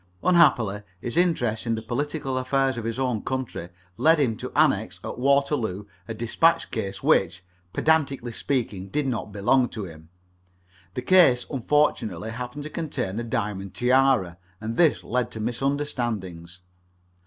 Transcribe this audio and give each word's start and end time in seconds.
Unhappily 0.23 0.81
his 0.99 1.15
interest 1.15 1.67
in 1.67 1.75
the 1.75 1.81
political 1.83 2.35
affairs 2.35 2.75
of 2.75 2.85
his 2.85 2.97
own 2.97 3.21
country 3.21 3.69
led 3.97 4.19
him 4.19 4.35
to 4.37 4.51
annex 4.55 4.99
at 5.03 5.19
Waterloo 5.19 5.85
a 6.07 6.15
despatch 6.15 6.71
case 6.71 7.03
which, 7.03 7.43
pedantically 7.71 8.31
speaking, 8.31 8.89
did 8.89 9.05
not 9.05 9.31
belong 9.31 9.69
to 9.69 9.83
him. 9.85 10.09
The 10.95 11.03
case 11.03 11.45
unfortunately 11.51 12.31
happened 12.31 12.63
to 12.63 12.69
contain 12.71 13.19
a 13.19 13.23
diamond 13.23 13.75
tiara, 13.75 14.39
and 14.59 14.75
this 14.75 15.03
led 15.03 15.29
to 15.33 15.39
misunderstandings. 15.39 16.61